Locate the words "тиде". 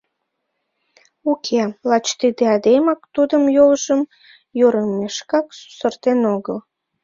2.19-2.43